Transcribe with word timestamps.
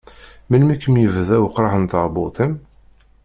Melmi 0.49 0.71
i 0.75 0.81
kem-id-yebda 0.83 1.35
uqraḥ 1.45 1.73
n 1.77 1.83
tɛebbuḍt-im? 1.85 2.53